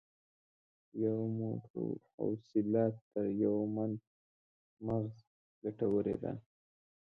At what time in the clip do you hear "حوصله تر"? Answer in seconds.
2.15-3.25